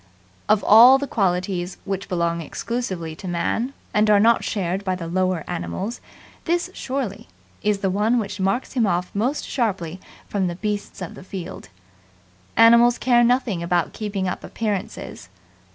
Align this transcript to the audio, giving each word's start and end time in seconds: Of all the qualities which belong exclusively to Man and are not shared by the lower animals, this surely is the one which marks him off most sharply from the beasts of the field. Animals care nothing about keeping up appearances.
Of 0.49 0.63
all 0.63 0.97
the 0.97 1.05
qualities 1.05 1.77
which 1.85 2.09
belong 2.09 2.41
exclusively 2.41 3.15
to 3.17 3.27
Man 3.27 3.71
and 3.93 4.09
are 4.09 4.19
not 4.19 4.43
shared 4.43 4.83
by 4.83 4.95
the 4.95 5.05
lower 5.05 5.43
animals, 5.47 6.01
this 6.45 6.71
surely 6.73 7.27
is 7.61 7.81
the 7.81 7.89
one 7.91 8.17
which 8.17 8.39
marks 8.39 8.73
him 8.73 8.87
off 8.87 9.13
most 9.13 9.45
sharply 9.47 9.99
from 10.27 10.47
the 10.47 10.55
beasts 10.55 11.03
of 11.03 11.13
the 11.13 11.23
field. 11.23 11.69
Animals 12.57 12.97
care 12.97 13.23
nothing 13.23 13.61
about 13.61 13.93
keeping 13.93 14.27
up 14.27 14.43
appearances. 14.43 15.29